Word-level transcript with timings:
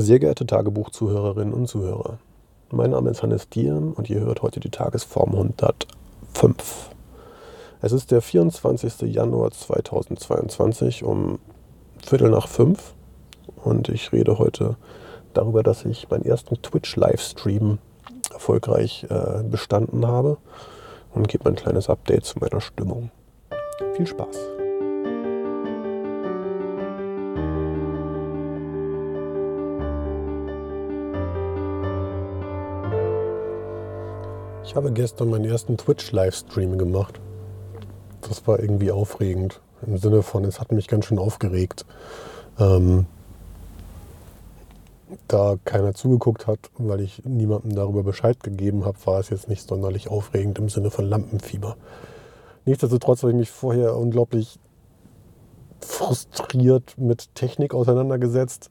Sehr 0.00 0.20
geehrte 0.20 0.46
Tagebuchzuhörerinnen 0.46 1.52
und 1.52 1.66
Zuhörer, 1.66 2.18
mein 2.70 2.92
Name 2.92 3.10
ist 3.10 3.24
Hannes 3.24 3.48
Diem 3.48 3.94
und 3.94 4.08
ihr 4.08 4.20
hört 4.20 4.42
heute 4.42 4.60
die 4.60 4.70
Tagesform 4.70 5.30
105. 5.30 6.90
Es 7.82 7.90
ist 7.90 8.12
der 8.12 8.22
24. 8.22 9.12
Januar 9.12 9.50
2022 9.50 11.02
um 11.02 11.40
Viertel 12.00 12.30
nach 12.30 12.46
fünf 12.46 12.94
und 13.64 13.88
ich 13.88 14.12
rede 14.12 14.38
heute 14.38 14.76
darüber, 15.34 15.64
dass 15.64 15.84
ich 15.84 16.08
meinen 16.08 16.24
ersten 16.24 16.62
Twitch-Livestream 16.62 17.78
erfolgreich 18.32 19.04
äh, 19.10 19.42
bestanden 19.42 20.06
habe 20.06 20.36
und 21.12 21.26
gebe 21.26 21.48
ein 21.48 21.56
kleines 21.56 21.90
Update 21.90 22.24
zu 22.24 22.38
meiner 22.38 22.60
Stimmung. 22.60 23.10
Viel 23.96 24.06
Spaß! 24.06 24.57
Ich 34.68 34.76
habe 34.76 34.92
gestern 34.92 35.30
meinen 35.30 35.46
ersten 35.46 35.78
Twitch-Livestream 35.78 36.76
gemacht. 36.76 37.18
Das 38.20 38.46
war 38.46 38.60
irgendwie 38.60 38.90
aufregend. 38.90 39.62
Im 39.86 39.96
Sinne 39.96 40.22
von, 40.22 40.44
es 40.44 40.60
hat 40.60 40.72
mich 40.72 40.88
ganz 40.88 41.06
schön 41.06 41.18
aufgeregt. 41.18 41.86
Ähm, 42.58 43.06
da 45.26 45.56
keiner 45.64 45.94
zugeguckt 45.94 46.46
hat, 46.46 46.58
weil 46.76 47.00
ich 47.00 47.24
niemandem 47.24 47.76
darüber 47.76 48.02
Bescheid 48.02 48.42
gegeben 48.42 48.84
habe, 48.84 48.98
war 49.06 49.20
es 49.20 49.30
jetzt 49.30 49.48
nicht 49.48 49.66
sonderlich 49.66 50.08
aufregend 50.10 50.58
im 50.58 50.68
Sinne 50.68 50.90
von 50.90 51.06
Lampenfieber. 51.06 51.78
Nichtsdestotrotz 52.66 53.22
habe 53.22 53.32
ich 53.32 53.38
mich 53.38 53.50
vorher 53.50 53.96
unglaublich 53.96 54.58
frustriert 55.80 56.98
mit 56.98 57.34
Technik 57.34 57.72
auseinandergesetzt, 57.72 58.68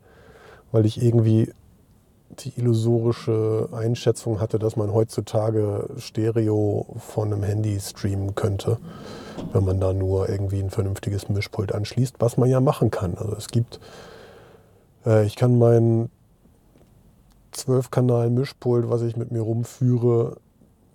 weil 0.71 0.85
ich 0.85 1.01
irgendwie 1.01 1.51
die 2.39 2.53
illusorische 2.57 3.69
Einschätzung 3.71 4.39
hatte, 4.39 4.59
dass 4.59 4.75
man 4.75 4.93
heutzutage 4.93 5.89
Stereo 5.97 6.85
von 6.99 7.33
einem 7.33 7.43
Handy 7.43 7.79
streamen 7.79 8.35
könnte, 8.35 8.77
wenn 9.53 9.65
man 9.65 9.79
da 9.79 9.93
nur 9.93 10.29
irgendwie 10.29 10.59
ein 10.59 10.69
vernünftiges 10.69 11.29
Mischpult 11.29 11.73
anschließt, 11.73 12.15
was 12.19 12.37
man 12.37 12.49
ja 12.49 12.59
machen 12.59 12.91
kann. 12.91 13.15
Also 13.17 13.35
es 13.35 13.47
gibt, 13.47 13.79
äh, 15.05 15.25
ich 15.25 15.35
kann 15.35 15.57
mein 15.57 16.09
12-Kanal-Mischpult, 17.53 18.89
was 18.89 19.01
ich 19.01 19.17
mit 19.17 19.31
mir 19.31 19.41
rumführe, 19.41 20.37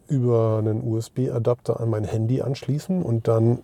über 0.09 0.59
einen 0.59 0.83
USB-Adapter 0.87 1.81
an 1.81 1.91
mein 1.91 2.05
Handy 2.05 2.43
anschließen 2.43 3.03
und 3.03 3.29
dann 3.29 3.61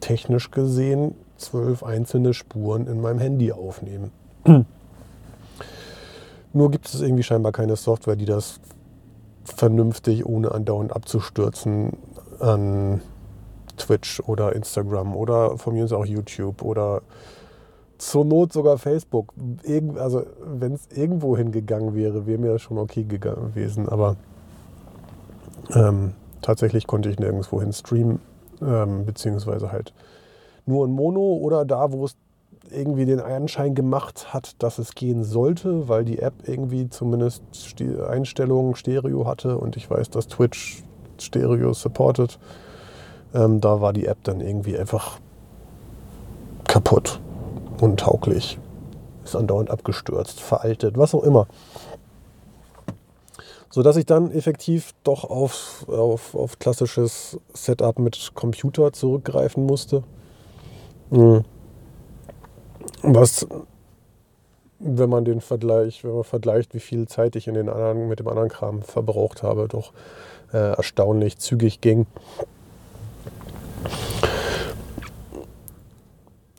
technisch 0.00 0.50
gesehen 0.50 1.14
zwölf 1.36 1.82
einzelne 1.82 2.32
Spuren 2.32 2.86
in 2.86 3.00
meinem 3.00 3.18
Handy 3.18 3.52
aufnehmen. 3.52 4.12
Nur 6.54 6.70
gibt 6.70 6.86
es 6.86 7.00
irgendwie 7.00 7.24
scheinbar 7.24 7.52
keine 7.52 7.74
Software, 7.74 8.16
die 8.16 8.26
das 8.26 8.60
vernünftig, 9.44 10.24
ohne 10.24 10.52
andauernd 10.52 10.94
abzustürzen, 10.94 11.98
an 12.38 13.02
Twitch 13.76 14.20
oder 14.20 14.54
Instagram 14.54 15.16
oder 15.16 15.58
von 15.58 15.74
mir 15.74 15.84
aus 15.84 15.92
auch 15.92 16.06
YouTube 16.06 16.62
oder 16.62 17.02
zur 17.98 18.24
Not 18.24 18.52
sogar 18.52 18.78
Facebook. 18.78 19.32
Irgend, 19.64 19.98
also 19.98 20.24
wenn 20.44 20.72
es 20.72 20.88
irgendwo 20.94 21.36
hingegangen 21.36 21.94
wäre, 21.94 22.26
wäre 22.26 22.38
mir 22.38 22.52
das 22.52 22.62
schon 22.62 22.78
okay 22.78 23.02
gegangen 23.02 23.52
gewesen. 23.52 23.88
Aber 23.88 24.16
ähm, 25.74 26.12
tatsächlich 26.40 26.86
konnte 26.86 27.10
ich 27.10 27.18
nirgendwo 27.18 27.60
hin 27.60 27.72
streamen, 27.72 28.20
ähm, 28.62 29.04
beziehungsweise 29.06 29.72
halt 29.72 29.92
nur 30.66 30.86
in 30.86 30.92
Mono 30.92 31.34
oder 31.34 31.64
da, 31.64 31.90
wo 31.90 32.04
es 32.04 32.16
irgendwie 32.70 33.04
den 33.04 33.20
Anschein 33.20 33.74
gemacht 33.74 34.32
hat, 34.32 34.62
dass 34.62 34.78
es 34.78 34.94
gehen 34.94 35.24
sollte, 35.24 35.88
weil 35.88 36.04
die 36.04 36.18
App 36.18 36.34
irgendwie 36.46 36.88
zumindest 36.88 37.42
Einstellungen 38.08 38.74
Stereo 38.74 39.26
hatte 39.26 39.58
und 39.58 39.76
ich 39.76 39.90
weiß, 39.90 40.10
dass 40.10 40.28
Twitch 40.28 40.82
Stereo 41.18 41.72
supportet. 41.72 42.38
Ähm, 43.34 43.60
da 43.60 43.80
war 43.80 43.92
die 43.92 44.06
App 44.06 44.18
dann 44.24 44.40
irgendwie 44.40 44.76
einfach 44.76 45.18
kaputt, 46.66 47.20
untauglich, 47.80 48.58
ist 49.24 49.36
andauernd 49.36 49.70
abgestürzt, 49.70 50.40
veraltet, 50.40 50.98
was 50.98 51.14
auch 51.14 51.22
immer. 51.22 51.46
Sodass 53.70 53.96
ich 53.96 54.06
dann 54.06 54.30
effektiv 54.30 54.92
doch 55.02 55.24
auf, 55.24 55.84
auf, 55.88 56.34
auf 56.36 56.58
klassisches 56.60 57.38
Setup 57.52 57.98
mit 57.98 58.32
Computer 58.34 58.92
zurückgreifen 58.92 59.66
musste. 59.66 60.04
Mhm 61.10 61.44
was, 63.02 63.46
wenn 64.78 65.10
man 65.10 65.24
den 65.24 65.40
Vergleich, 65.40 66.04
wenn 66.04 66.14
man 66.14 66.24
vergleicht, 66.24 66.74
wie 66.74 66.80
viel 66.80 67.08
Zeit 67.08 67.36
ich 67.36 67.48
in 67.48 67.54
den 67.54 67.68
anderen, 67.68 68.08
mit 68.08 68.18
dem 68.18 68.28
anderen 68.28 68.48
Kram 68.48 68.82
verbraucht 68.82 69.42
habe, 69.42 69.68
doch 69.68 69.92
äh, 70.52 70.76
erstaunlich 70.76 71.38
zügig 71.38 71.80
ging. 71.80 72.06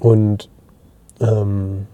Und 0.00 0.50
ähm, 1.20 1.86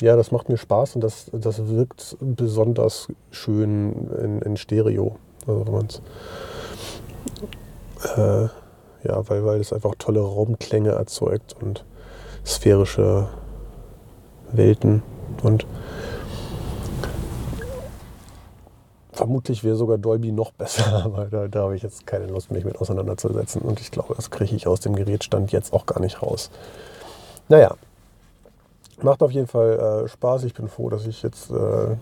ja, 0.00 0.16
das 0.16 0.30
macht 0.30 0.48
mir 0.48 0.56
Spaß 0.56 0.94
und 0.94 1.02
das, 1.02 1.30
das 1.32 1.68
wirkt 1.68 2.16
besonders 2.20 3.08
schön 3.30 4.08
in, 4.22 4.42
in 4.42 4.56
Stereo. 4.56 5.16
Also 5.46 5.66
wenn 5.66 5.72
man 5.72 5.88
äh, 8.16 8.48
ja, 9.04 9.28
weil, 9.28 9.44
weil 9.44 9.60
es 9.60 9.72
einfach 9.72 9.94
tolle 9.98 10.20
Raumklänge 10.20 10.90
erzeugt 10.90 11.54
und 11.60 11.84
sphärische 12.44 13.28
Welten 14.52 15.02
und 15.42 15.66
vermutlich 19.12 19.64
wäre 19.64 19.76
sogar 19.76 19.98
Dolby 19.98 20.32
noch 20.32 20.52
besser, 20.52 20.92
aber 21.04 21.26
da, 21.26 21.48
da 21.48 21.62
habe 21.62 21.76
ich 21.76 21.82
jetzt 21.82 22.06
keine 22.06 22.26
Lust, 22.26 22.50
mich 22.50 22.64
mit 22.64 22.78
auseinanderzusetzen 22.80 23.62
und 23.62 23.80
ich 23.80 23.90
glaube, 23.90 24.14
das 24.14 24.30
kriege 24.30 24.54
ich 24.54 24.66
aus 24.66 24.80
dem 24.80 24.94
Gerätstand 24.94 25.52
jetzt 25.52 25.72
auch 25.72 25.86
gar 25.86 26.00
nicht 26.00 26.22
raus. 26.22 26.50
Naja, 27.48 27.74
Macht 29.00 29.22
auf 29.22 29.30
jeden 29.30 29.46
Fall 29.46 30.04
äh, 30.04 30.08
Spaß. 30.08 30.44
Ich 30.44 30.54
bin 30.54 30.68
froh, 30.68 30.90
dass 30.90 31.06
ich 31.06 31.22
jetzt 31.22 31.50
äh, 31.50 31.96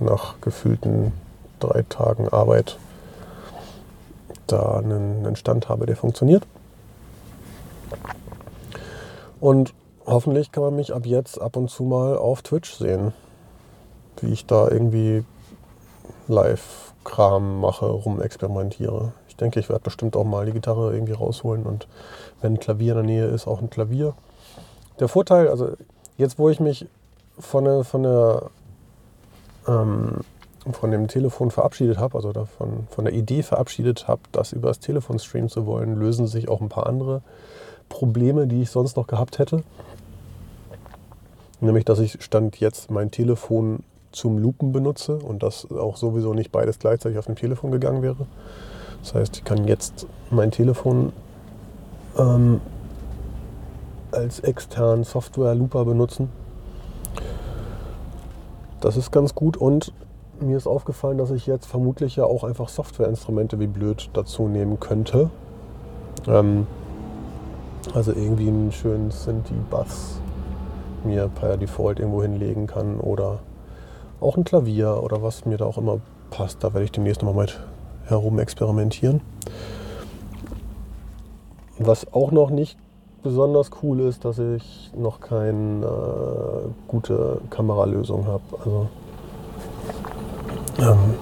nach 0.00 0.40
gefühlten 0.40 1.12
drei 1.60 1.82
Tagen 1.88 2.28
Arbeit 2.28 2.78
da 4.46 4.78
einen, 4.78 5.26
einen 5.26 5.36
Stand 5.36 5.68
habe, 5.68 5.86
der 5.86 5.96
funktioniert. 5.96 6.46
Und 9.40 9.74
hoffentlich 10.06 10.52
kann 10.52 10.62
man 10.62 10.76
mich 10.76 10.94
ab 10.94 11.04
jetzt 11.04 11.40
ab 11.40 11.56
und 11.56 11.68
zu 11.68 11.82
mal 11.82 12.16
auf 12.16 12.42
Twitch 12.42 12.74
sehen, 12.74 13.12
wie 14.20 14.32
ich 14.32 14.46
da 14.46 14.68
irgendwie 14.68 15.24
Live-Kram 16.28 17.60
mache, 17.60 17.86
rumexperimentiere. 17.86 19.12
Ich 19.28 19.36
denke, 19.36 19.60
ich 19.60 19.68
werde 19.68 19.82
bestimmt 19.82 20.16
auch 20.16 20.24
mal 20.24 20.46
die 20.46 20.52
Gitarre 20.52 20.94
irgendwie 20.94 21.12
rausholen 21.12 21.64
und 21.64 21.88
wenn 22.40 22.54
ein 22.54 22.60
Klavier 22.60 22.92
in 22.92 22.98
der 22.98 23.04
Nähe 23.04 23.26
ist, 23.26 23.46
auch 23.46 23.60
ein 23.60 23.70
Klavier. 23.70 24.14
Der 25.00 25.08
Vorteil, 25.08 25.48
also 25.48 25.72
jetzt, 26.18 26.38
wo 26.38 26.48
ich 26.48 26.60
mich 26.60 26.86
von 27.38 27.64
der, 27.64 27.84
von 27.84 28.02
der 28.02 28.50
ähm, 29.66 30.20
von 30.70 30.92
dem 30.92 31.08
Telefon 31.08 31.50
verabschiedet 31.50 31.98
habe, 31.98 32.14
also 32.14 32.32
davon, 32.32 32.86
von 32.90 33.04
der 33.04 33.14
Idee 33.14 33.42
verabschiedet 33.42 34.06
habe, 34.06 34.22
das 34.30 34.52
über 34.52 34.68
das 34.68 34.78
Telefon 34.78 35.18
streamen 35.18 35.48
zu 35.48 35.66
wollen, 35.66 35.98
lösen 35.98 36.28
sich 36.28 36.48
auch 36.48 36.60
ein 36.60 36.68
paar 36.68 36.86
andere 36.86 37.22
Probleme, 37.88 38.46
die 38.46 38.62
ich 38.62 38.70
sonst 38.70 38.96
noch 38.96 39.08
gehabt 39.08 39.38
hätte. 39.38 39.64
Nämlich, 41.60 41.84
dass 41.84 41.98
ich 41.98 42.22
Stand 42.22 42.60
jetzt 42.60 42.90
mein 42.90 43.10
Telefon 43.10 43.82
zum 44.12 44.38
Lupen 44.38 44.72
benutze 44.72 45.16
und 45.16 45.42
das 45.42 45.68
auch 45.70 45.96
sowieso 45.96 46.34
nicht 46.34 46.52
beides 46.52 46.78
gleichzeitig 46.78 47.18
auf 47.18 47.26
dem 47.26 47.36
Telefon 47.36 47.72
gegangen 47.72 48.02
wäre. 48.02 48.26
Das 49.02 49.14
heißt, 49.14 49.38
ich 49.38 49.44
kann 49.44 49.66
jetzt 49.66 50.06
mein 50.30 50.50
Telefon 50.50 51.12
ähm, 52.16 52.60
als 54.12 54.40
externen 54.40 55.04
Software-Looper 55.04 55.84
benutzen. 55.84 56.30
Das 58.80 58.96
ist 58.96 59.12
ganz 59.12 59.34
gut 59.34 59.56
und 59.56 59.92
mir 60.40 60.56
ist 60.56 60.66
aufgefallen, 60.66 61.18
dass 61.18 61.30
ich 61.30 61.46
jetzt 61.46 61.66
vermutlich 61.66 62.16
ja 62.16 62.24
auch 62.24 62.44
einfach 62.44 62.68
Softwareinstrumente 62.68 63.60
wie 63.60 63.68
blöd 63.68 64.10
dazu 64.12 64.48
nehmen 64.48 64.80
könnte. 64.80 65.30
Ähm, 66.26 66.66
also 67.94 68.12
irgendwie 68.12 68.48
einen 68.48 68.72
schönen 68.72 69.10
Synthie-Bass 69.10 70.20
mir 71.04 71.28
per 71.28 71.56
Default 71.56 71.98
irgendwo 71.98 72.22
hinlegen 72.22 72.66
kann 72.66 73.00
oder 73.00 73.40
auch 74.20 74.36
ein 74.36 74.44
Klavier 74.44 75.02
oder 75.02 75.22
was 75.22 75.44
mir 75.46 75.56
da 75.56 75.64
auch 75.64 75.78
immer 75.78 76.00
passt. 76.30 76.62
Da 76.62 76.72
werde 76.72 76.84
ich 76.84 76.92
demnächst 76.92 77.22
nochmal 77.22 77.46
mit 77.46 77.60
herum 78.06 78.38
experimentieren. 78.38 79.20
Was 81.78 82.12
auch 82.12 82.30
noch 82.30 82.50
nicht 82.50 82.78
besonders 83.22 83.70
cool 83.82 84.00
ist, 84.00 84.24
dass 84.24 84.38
ich 84.38 84.90
noch 84.96 85.20
keine 85.20 85.86
äh, 85.86 86.68
gute 86.88 87.40
Kameralösung 87.50 88.26
habe. 88.26 88.42
Also 88.58 88.88
ähm, 90.78 91.14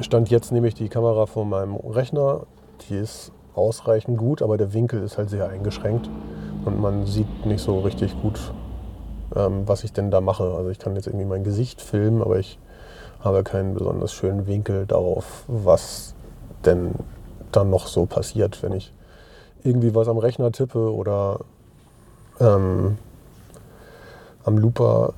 Stand 0.00 0.30
jetzt 0.30 0.52
nehme 0.52 0.68
ich 0.68 0.74
die 0.74 0.88
Kamera 0.88 1.26
von 1.26 1.48
meinem 1.48 1.76
Rechner. 1.76 2.40
Die 2.88 2.96
ist 2.96 3.32
ausreichend 3.54 4.18
gut, 4.18 4.40
aber 4.42 4.56
der 4.56 4.72
Winkel 4.72 5.02
ist 5.02 5.18
halt 5.18 5.30
sehr 5.30 5.48
eingeschränkt 5.48 6.08
und 6.64 6.80
man 6.80 7.06
sieht 7.06 7.46
nicht 7.46 7.62
so 7.62 7.80
richtig 7.80 8.20
gut, 8.22 8.40
ähm, 9.36 9.62
was 9.66 9.84
ich 9.84 9.92
denn 9.92 10.10
da 10.10 10.20
mache. 10.20 10.44
Also 10.56 10.70
ich 10.70 10.78
kann 10.78 10.96
jetzt 10.96 11.06
irgendwie 11.06 11.26
mein 11.26 11.44
Gesicht 11.44 11.82
filmen, 11.82 12.22
aber 12.22 12.38
ich 12.38 12.58
habe 13.20 13.42
keinen 13.44 13.74
besonders 13.74 14.12
schönen 14.12 14.46
Winkel 14.46 14.86
darauf, 14.86 15.44
was 15.46 16.14
denn 16.64 16.92
dann 17.52 17.70
noch 17.70 17.86
so 17.86 18.06
passiert, 18.06 18.62
wenn 18.62 18.72
ich 18.72 18.92
irgendwie 19.64 19.94
was 19.94 20.08
am 20.08 20.18
Rechner 20.18 20.52
tippe 20.52 20.92
oder 20.92 21.40
ähm, 22.40 22.98
am 24.44 24.58
Looper 24.58 25.14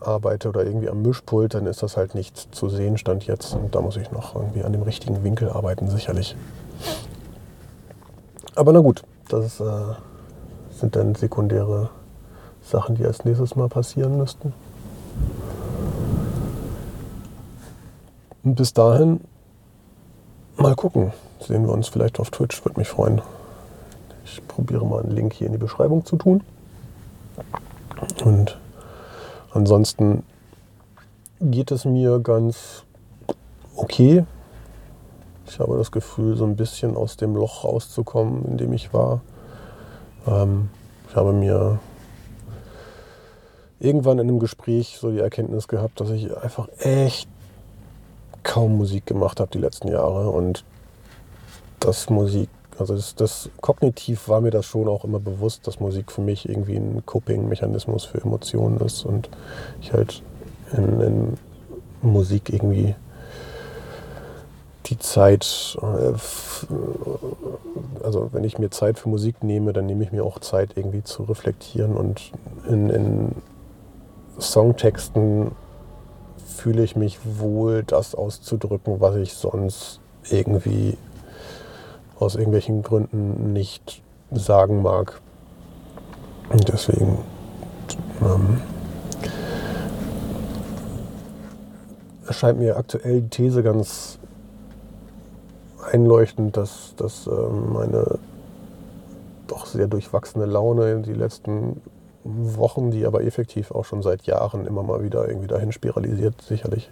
arbeite 0.00 0.48
oder 0.48 0.64
irgendwie 0.64 0.88
am 0.88 1.02
Mischpult, 1.02 1.54
dann 1.54 1.66
ist 1.66 1.82
das 1.82 1.96
halt 1.96 2.14
nicht 2.14 2.54
zu 2.54 2.68
sehen, 2.68 2.98
stand 2.98 3.26
jetzt. 3.26 3.54
Und 3.54 3.74
da 3.74 3.80
muss 3.80 3.96
ich 3.96 4.10
noch 4.12 4.34
irgendwie 4.34 4.62
an 4.62 4.72
dem 4.72 4.82
richtigen 4.82 5.24
Winkel 5.24 5.50
arbeiten, 5.50 5.88
sicherlich. 5.88 6.36
Aber 8.54 8.72
na 8.72 8.80
gut, 8.80 9.02
das 9.28 9.60
äh, 9.60 9.64
sind 10.70 10.96
dann 10.96 11.14
sekundäre 11.14 11.90
Sachen, 12.62 12.96
die 12.96 13.04
als 13.04 13.24
nächstes 13.24 13.56
mal 13.56 13.68
passieren 13.68 14.16
müssten. 14.16 14.52
Und 18.44 18.54
bis 18.54 18.72
dahin 18.72 19.20
mal 20.56 20.74
gucken. 20.74 21.12
Sehen 21.40 21.66
wir 21.66 21.72
uns 21.72 21.88
vielleicht 21.88 22.18
auf 22.18 22.30
Twitch, 22.30 22.64
würde 22.64 22.80
mich 22.80 22.88
freuen. 22.88 23.20
Ich 24.26 24.46
probiere 24.48 24.84
mal 24.84 25.02
einen 25.02 25.12
Link 25.12 25.34
hier 25.34 25.46
in 25.46 25.52
die 25.52 25.58
Beschreibung 25.58 26.04
zu 26.04 26.16
tun. 26.16 26.42
Und 28.24 28.58
ansonsten 29.52 30.24
geht 31.40 31.70
es 31.70 31.84
mir 31.84 32.18
ganz 32.18 32.82
okay. 33.76 34.24
Ich 35.46 35.60
habe 35.60 35.78
das 35.78 35.92
Gefühl, 35.92 36.36
so 36.36 36.44
ein 36.44 36.56
bisschen 36.56 36.96
aus 36.96 37.16
dem 37.16 37.36
Loch 37.36 37.64
rauszukommen, 37.64 38.44
in 38.46 38.58
dem 38.58 38.72
ich 38.72 38.92
war. 38.92 39.20
Ähm, 40.26 40.70
ich 41.08 41.14
habe 41.14 41.32
mir 41.32 41.78
irgendwann 43.78 44.18
in 44.18 44.28
einem 44.28 44.40
Gespräch 44.40 44.98
so 45.00 45.12
die 45.12 45.20
Erkenntnis 45.20 45.68
gehabt, 45.68 46.00
dass 46.00 46.10
ich 46.10 46.36
einfach 46.36 46.68
echt 46.80 47.28
kaum 48.42 48.76
Musik 48.76 49.06
gemacht 49.06 49.38
habe 49.38 49.50
die 49.52 49.58
letzten 49.58 49.88
Jahre 49.88 50.30
und 50.30 50.64
das 51.78 52.10
Musik, 52.10 52.48
also 52.78 52.94
das, 52.94 53.14
das, 53.14 53.50
kognitiv 53.60 54.28
war 54.28 54.40
mir 54.40 54.50
das 54.50 54.66
schon 54.66 54.88
auch 54.88 55.04
immer 55.04 55.18
bewusst, 55.18 55.66
dass 55.66 55.80
Musik 55.80 56.12
für 56.12 56.20
mich 56.20 56.48
irgendwie 56.48 56.76
ein 56.76 57.02
Coping-Mechanismus 57.04 58.04
für 58.04 58.20
Emotionen 58.20 58.78
ist 58.80 59.04
und 59.04 59.28
ich 59.80 59.92
halt 59.92 60.22
in, 60.76 61.00
in 61.00 61.34
Musik 62.02 62.52
irgendwie 62.52 62.94
die 64.86 64.98
Zeit, 64.98 65.76
äh, 65.82 66.12
also 68.04 68.30
wenn 68.32 68.44
ich 68.44 68.58
mir 68.58 68.70
Zeit 68.70 68.98
für 68.98 69.08
Musik 69.08 69.42
nehme, 69.42 69.72
dann 69.72 69.86
nehme 69.86 70.04
ich 70.04 70.12
mir 70.12 70.24
auch 70.24 70.38
Zeit 70.38 70.70
irgendwie 70.76 71.02
zu 71.02 71.24
reflektieren 71.24 71.96
und 71.96 72.32
in, 72.68 72.90
in 72.90 73.32
Songtexten 74.38 75.52
fühle 76.46 76.82
ich 76.82 76.96
mich 76.96 77.18
wohl, 77.24 77.82
das 77.84 78.14
auszudrücken, 78.14 79.00
was 79.00 79.16
ich 79.16 79.34
sonst 79.34 80.00
irgendwie 80.30 80.96
aus 82.18 82.34
irgendwelchen 82.34 82.82
Gründen 82.82 83.52
nicht 83.52 84.02
sagen 84.30 84.82
mag. 84.82 85.20
Und 86.50 86.68
deswegen 86.68 87.18
ähm, 88.22 88.60
erscheint 92.26 92.58
mir 92.58 92.76
aktuell 92.76 93.22
die 93.22 93.28
These 93.28 93.62
ganz 93.62 94.18
einleuchtend, 95.92 96.56
dass, 96.56 96.94
dass 96.96 97.26
ähm, 97.26 97.72
meine 97.72 98.18
doch 99.46 99.66
sehr 99.66 99.86
durchwachsene 99.86 100.46
Laune 100.46 100.92
in 100.92 101.02
die 101.02 101.12
letzten 101.12 101.80
Wochen, 102.24 102.90
die 102.90 103.06
aber 103.06 103.22
effektiv 103.22 103.70
auch 103.70 103.84
schon 103.84 104.02
seit 104.02 104.22
Jahren 104.22 104.66
immer 104.66 104.82
mal 104.82 105.04
wieder 105.04 105.28
irgendwie 105.28 105.46
dahin 105.46 105.70
spiralisiert, 105.70 106.42
sicherlich 106.42 106.90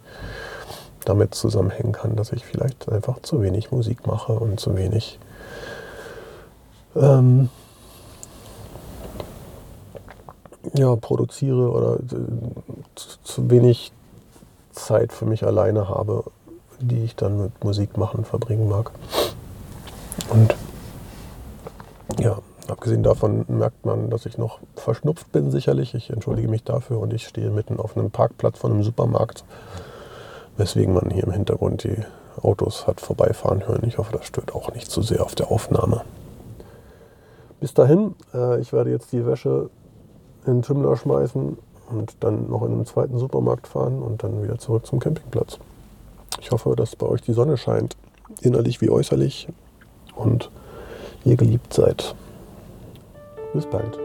damit 1.05 1.35
zusammenhängen 1.35 1.93
kann, 1.93 2.17
dass 2.17 2.33
ich 2.33 2.45
vielleicht 2.45 2.89
einfach 2.89 3.21
zu 3.23 3.43
wenig 3.43 3.71
Musik 3.71 4.07
mache 4.07 4.33
und 4.33 4.61
zu 4.61 4.77
wenig 4.77 5.19
ähm, 6.97 7.49
ja, 10.75 10.95
produziere 10.97 11.71
oder 11.71 11.97
äh, 11.97 12.19
zu 12.95 13.51
wenig 13.51 13.93
Zeit 14.73 15.13
für 15.13 15.27
mich 15.27 15.45
alleine 15.45 15.89
habe, 15.89 16.25
die 16.81 17.05
ich 17.05 17.17
dann 17.17 17.41
mit 17.41 17.65
Musik 17.65 17.97
machen 17.97 18.25
verbringen 18.25 18.69
mag. 18.69 18.91
Und 20.31 20.55
ja, 22.19 22.39
abgesehen 22.69 23.03
davon 23.03 23.45
merkt 23.49 23.85
man, 23.85 24.11
dass 24.11 24.27
ich 24.27 24.39
noch 24.39 24.59
verschnupft 24.77 25.31
bin, 25.33 25.51
sicherlich. 25.51 25.95
Ich 25.95 26.11
entschuldige 26.11 26.49
mich 26.49 26.65
dafür 26.65 26.99
und 26.99 27.13
ich 27.13 27.27
stehe 27.27 27.51
mitten 27.51 27.79
auf 27.79 27.97
einem 27.97 28.11
Parkplatz 28.11 28.59
von 28.59 28.73
einem 28.73 28.83
Supermarkt, 28.83 29.45
weswegen 30.57 30.95
man 30.95 31.11
hier 31.11 31.25
im 31.25 31.33
Hintergrund 31.33 31.85
die 31.85 31.97
Autos 32.43 32.87
hat 32.87 33.01
vorbeifahren 33.01 33.67
hören. 33.67 33.85
Ich 33.87 33.99
hoffe, 33.99 34.13
das 34.13 34.27
stört 34.27 34.55
auch 34.55 34.73
nicht 34.73 34.91
zu 34.91 35.03
sehr 35.03 35.23
auf 35.23 35.35
der 35.35 35.51
Aufnahme. 35.51 36.03
Bis 37.61 37.75
dahin, 37.75 38.15
äh, 38.35 38.61
ich 38.61 38.73
werde 38.73 38.91
jetzt 38.91 39.13
die 39.13 39.25
Wäsche 39.25 39.71
in 40.47 40.55
den 40.55 40.63
Tümmler 40.63 40.97
schmeißen 40.97 41.57
und 41.91 42.17
dann 42.21 42.51
noch 42.51 42.63
in 42.63 42.73
einen 42.73 42.87
zweiten 42.87 43.19
Supermarkt 43.19 43.67
fahren 43.67 44.03
und 44.03 44.23
dann 44.23 44.43
wieder 44.43 44.59
zurück 44.59 44.87
zum 44.87 44.99
Campingplatz. 44.99 45.59
Ich 46.41 46.51
hoffe, 46.51 46.75
dass 46.77 46.97
bei 46.97 47.07
euch 47.07 47.23
die 47.23 47.33
Sonne 47.33 47.57
scheint, 47.57 47.97
innerlich 48.43 48.81
wie 48.81 48.91
äußerlich 48.91 49.49
und 50.15 50.51
ihr 51.25 51.37
geliebt 51.37 51.73
seid. 51.73 52.15
Bis 53.53 53.67
bald. 53.67 54.04